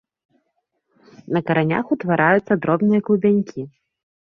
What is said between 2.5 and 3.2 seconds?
дробныя